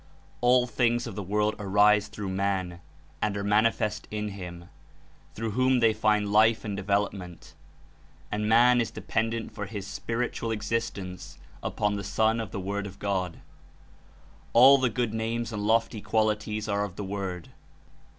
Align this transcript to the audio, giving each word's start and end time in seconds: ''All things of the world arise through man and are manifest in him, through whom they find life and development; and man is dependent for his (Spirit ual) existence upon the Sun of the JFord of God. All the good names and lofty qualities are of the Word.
''All 0.41 0.67
things 0.67 1.05
of 1.05 1.13
the 1.13 1.21
world 1.21 1.53
arise 1.59 2.07
through 2.07 2.29
man 2.29 2.81
and 3.21 3.37
are 3.37 3.43
manifest 3.43 4.07
in 4.09 4.29
him, 4.29 4.65
through 5.35 5.51
whom 5.51 5.79
they 5.79 5.93
find 5.93 6.31
life 6.33 6.65
and 6.65 6.75
development; 6.75 7.53
and 8.31 8.49
man 8.49 8.81
is 8.81 8.89
dependent 8.89 9.51
for 9.53 9.67
his 9.67 9.85
(Spirit 9.85 10.33
ual) 10.33 10.51
existence 10.51 11.37
upon 11.61 11.97
the 11.97 12.03
Sun 12.03 12.39
of 12.39 12.49
the 12.49 12.59
JFord 12.59 12.87
of 12.87 12.97
God. 12.97 13.41
All 14.53 14.79
the 14.79 14.89
good 14.89 15.13
names 15.13 15.53
and 15.53 15.61
lofty 15.67 16.01
qualities 16.01 16.67
are 16.67 16.83
of 16.83 16.95
the 16.95 17.03
Word. 17.03 17.49